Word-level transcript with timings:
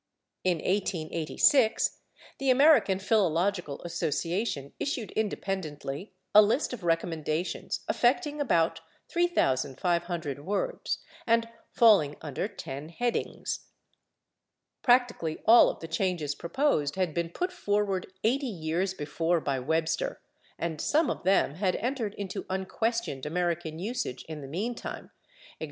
In 0.43 0.57
1886 0.57 1.99
the 2.39 2.49
American 2.49 2.97
Philological 2.97 3.83
Association 3.83 4.73
issued 4.79 5.11
independently 5.11 6.11
a 6.33 6.41
list 6.41 6.73
of 6.73 6.81
recommendations 6.83 7.81
affecting 7.87 8.41
about 8.41 8.81
3,500 9.09 10.43
words, 10.43 10.97
and 11.27 11.47
falling 11.69 12.15
under 12.19 12.47
ten 12.47 12.89
headings. 12.89 13.67
Practically 14.81 15.37
all 15.45 15.69
of 15.69 15.81
the 15.81 15.87
changes 15.87 16.33
proposed 16.33 16.95
had 16.95 17.13
been 17.13 17.29
put 17.29 17.51
forward 17.53 18.11
80 18.23 18.47
years 18.47 18.95
before 18.95 19.39
by 19.39 19.59
Webster, 19.59 20.19
and 20.57 20.81
some 20.81 21.11
of 21.11 21.21
them 21.21 21.53
had 21.53 21.75
entered 21.75 22.15
into 22.15 22.47
unquestioned 22.49 23.27
American 23.27 23.77
usage 23.77 24.25
in 24.27 24.41
the 24.41 24.47
meantime, 24.47 25.11
/e. 25.13 25.57
g. 25.57 25.59